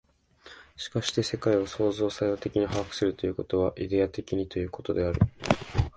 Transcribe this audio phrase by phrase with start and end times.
[0.77, 5.19] しかして世界を創造作用的に把握するということは、イデヤ的にということである。